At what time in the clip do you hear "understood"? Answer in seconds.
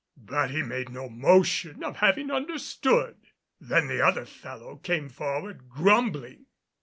2.31-3.17